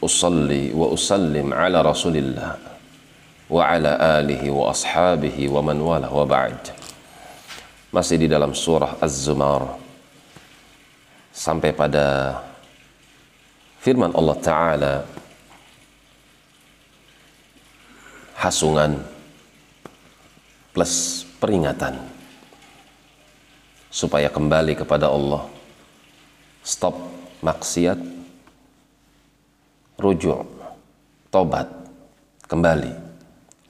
Usalli 0.00 0.72
wa 0.72 0.88
usallim 0.88 1.52
ala 1.52 1.84
rasulillah 1.84 2.56
Wa 3.52 3.76
ala 3.76 4.16
alihi 4.16 4.48
wa 4.48 4.72
ashabihi 4.72 5.52
wa 5.52 5.60
man 5.60 5.76
wala 5.76 6.08
wa 6.08 6.24
ba'd. 6.24 6.72
Masih 7.92 8.16
di 8.16 8.24
dalam 8.24 8.56
surah 8.56 8.96
Az-Zumar. 8.96 9.76
Sampai 11.28 11.76
pada 11.76 12.40
firman 13.84 14.16
Allah 14.16 14.36
Ta'ala. 14.40 14.94
Hasungan 18.40 18.96
plus 20.72 21.28
peringatan. 21.36 22.00
Supaya 23.92 24.32
kembali 24.32 24.72
kepada 24.72 25.12
Allah. 25.12 25.44
Stop 26.64 26.96
maksiat. 27.44 28.00
Rujuk, 29.94 30.42
tobat, 31.30 31.70
kembali 32.50 32.92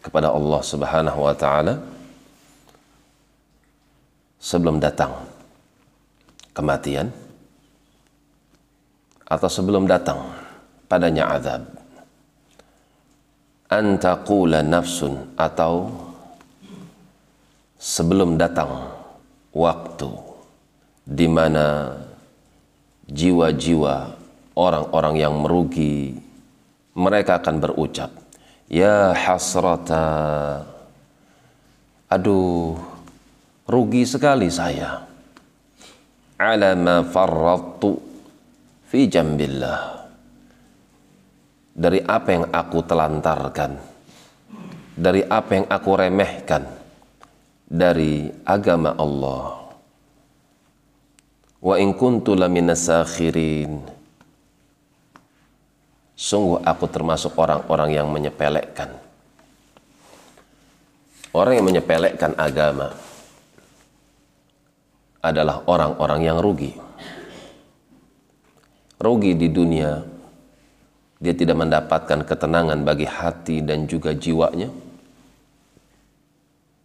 kepada 0.00 0.30
Allah 0.32 0.60
Subhanahu 0.60 1.20
wa 1.24 1.34
taala 1.36 1.80
sebelum 4.40 4.76
datang 4.76 5.12
kematian 6.52 7.08
atau 9.24 9.48
sebelum 9.48 9.88
datang 9.88 10.20
padanya 10.88 11.32
azab. 11.32 11.64
Antaqula 13.72 14.60
nafsun 14.60 15.34
atau 15.34 15.88
sebelum 17.80 18.36
datang 18.36 18.92
waktu 19.50 20.12
di 21.08 21.26
mana 21.26 21.96
jiwa-jiwa 23.08 24.16
orang-orang 24.56 25.14
yang 25.18 25.34
merugi 25.40 26.16
mereka 26.94 27.42
akan 27.42 27.56
berucap 27.58 28.10
ya 28.70 29.12
hasrata. 29.12 30.06
Aduh 32.08 32.78
rugi 33.66 34.06
sekali 34.06 34.48
saya. 34.52 35.02
Ala 36.38 36.74
ma 36.78 37.02
farrattu 37.06 37.98
fi 38.88 39.06
jambillah. 39.10 40.06
Dari 41.74 41.98
apa 42.06 42.28
yang 42.30 42.46
aku 42.54 42.78
telantarkan 42.86 43.94
dari 44.94 45.26
apa 45.26 45.50
yang 45.58 45.66
aku 45.66 45.90
remehkan 45.98 46.62
dari 47.66 48.30
agama 48.46 48.94
Allah 48.94 49.63
wa 51.64 51.80
in 51.80 51.96
kuntu 51.96 52.36
laminas 52.36 52.84
sakhirin 52.84 53.94
Sungguh 56.14 56.62
aku 56.62 56.86
termasuk 56.86 57.34
orang-orang 57.34 57.90
yang 57.90 58.06
menyepelekan. 58.06 58.86
Orang 61.34 61.58
yang 61.58 61.66
menyepelekan 61.66 62.38
agama 62.38 62.94
adalah 65.18 65.66
orang-orang 65.66 66.22
yang 66.22 66.38
rugi. 66.38 66.70
Rugi 68.94 69.34
di 69.34 69.50
dunia, 69.50 70.06
dia 71.18 71.34
tidak 71.34 71.58
mendapatkan 71.58 72.22
ketenangan 72.22 72.86
bagi 72.86 73.10
hati 73.10 73.66
dan 73.66 73.90
juga 73.90 74.14
jiwanya. 74.14 74.70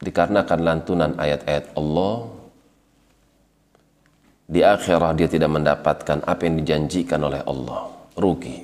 Dikarenakan 0.00 0.60
lantunan 0.64 1.12
ayat-ayat 1.20 1.76
Allah, 1.76 2.39
di 4.50 4.66
akhirat 4.66 5.14
dia 5.14 5.30
tidak 5.30 5.54
mendapatkan 5.54 6.26
apa 6.26 6.42
yang 6.42 6.58
dijanjikan 6.58 7.22
oleh 7.22 7.38
Allah. 7.46 7.86
Rugi. 8.18 8.58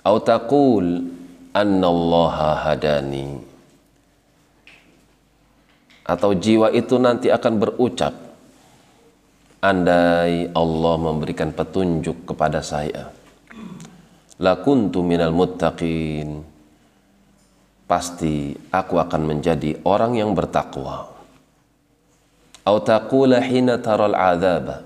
Atau 0.00 0.24
taqul 0.24 1.04
annallaha 1.52 2.72
hadani. 2.72 3.36
Atau 6.08 6.32
jiwa 6.32 6.72
itu 6.72 6.96
nanti 6.96 7.28
akan 7.28 7.54
berucap 7.60 8.16
andai 9.60 10.48
Allah 10.56 10.94
memberikan 10.96 11.52
petunjuk 11.52 12.32
kepada 12.32 12.64
saya 12.64 13.12
lakuntu 14.38 15.02
minal 15.02 15.34
muttaqin. 15.34 16.46
Pasti 17.88 18.52
aku 18.68 19.00
akan 19.00 19.22
menjadi 19.24 19.80
orang 19.84 20.16
yang 20.16 20.32
bertakwa 20.36 21.17
atau 22.68 22.84
taqula 22.84 23.40
hina 23.40 23.80
taral 23.80 24.12
azaba. 24.12 24.84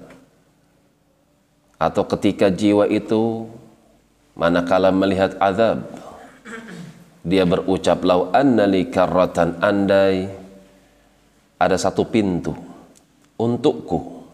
Atau 1.83 2.07
ketika 2.07 2.47
jiwa 2.47 2.87
itu 2.87 3.51
manakala 4.39 4.95
melihat 4.95 5.35
azab 5.43 5.83
dia 7.27 7.43
berucap 7.43 8.07
lau 8.07 8.31
annali 8.31 8.87
karratan 8.87 9.59
andai 9.59 10.31
ada 11.59 11.75
satu 11.75 12.07
pintu 12.07 12.55
untukku 13.35 14.31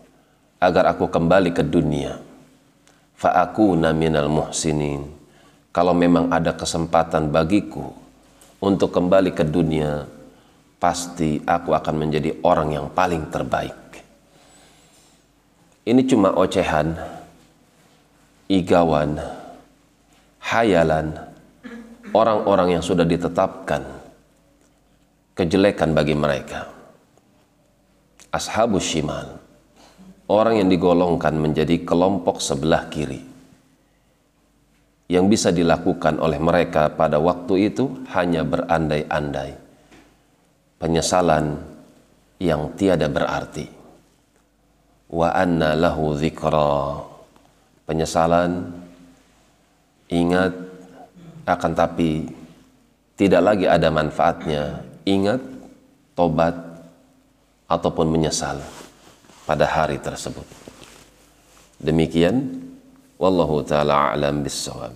agar 0.61 0.93
aku 0.93 1.09
kembali 1.09 1.57
ke 1.57 1.65
dunia. 1.65 2.21
Fa 3.17 3.33
aku 3.49 3.73
minal 3.81 4.29
muhsinin. 4.29 5.09
Kalau 5.73 5.97
memang 5.97 6.29
ada 6.29 6.53
kesempatan 6.53 7.33
bagiku 7.33 7.97
untuk 8.61 8.93
kembali 8.93 9.33
ke 9.33 9.41
dunia 9.41 10.05
pasti 10.79 11.43
aku 11.43 11.75
akan 11.75 11.95
menjadi 11.99 12.39
orang 12.47 12.75
yang 12.75 12.87
paling 12.95 13.27
terbaik 13.29 13.75
ini 15.89 16.03
cuma 16.07 16.33
ocehan 16.39 16.95
igawan 18.49 19.21
hayalan 20.41 21.13
orang-orang 22.13 22.79
yang 22.79 22.85
sudah 22.85 23.05
ditetapkan 23.05 23.85
kejelekan 25.39 25.95
bagi 25.95 26.19
mereka. 26.19 26.67
Ashabus 28.35 28.85
shimal, 28.85 29.39
orang 30.27 30.59
yang 30.59 30.69
digolongkan 30.69 31.39
menjadi 31.39 31.87
kelompok 31.87 32.43
sebelah 32.43 32.91
kiri. 32.91 33.23
Yang 35.09 35.25
bisa 35.33 35.49
dilakukan 35.49 36.21
oleh 36.21 36.37
mereka 36.37 36.93
pada 36.93 37.17
waktu 37.17 37.73
itu 37.73 38.05
hanya 38.13 38.45
berandai-andai. 38.45 39.68
Penyesalan 40.79 41.59
yang 42.39 42.71
tiada 42.79 43.11
berarti. 43.11 43.67
Wa 45.11 45.35
anna 45.35 45.75
lahu 45.75 46.15
zikra. 46.15 47.03
Penyesalan 47.83 48.71
ingat 50.09 50.53
akan 51.49 51.73
tapi 51.73 52.29
tidak 53.17 53.41
lagi 53.41 53.65
ada 53.65 53.89
manfaatnya 53.89 54.85
ingat 55.09 55.41
tobat 56.13 56.55
ataupun 57.69 58.07
menyesal 58.09 58.61
pada 59.49 59.65
hari 59.65 59.97
tersebut 59.97 60.45
demikian 61.81 62.69
wallahu 63.17 63.65
taala 63.65 64.13
alam 64.13 64.45
bisawab 64.45 64.93